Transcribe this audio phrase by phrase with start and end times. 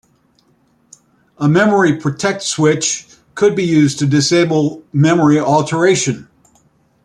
[1.37, 3.05] A "memory protect" switch
[3.35, 6.27] could be used to disable memory alteration.